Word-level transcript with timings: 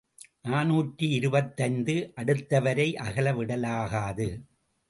நாநூற்று 0.41 1.09
இருபத்தைந்து 1.09 1.95
அடுத்தவரை 2.15 2.87
அகல 2.95 3.33
விடலாகாது. 3.33 4.27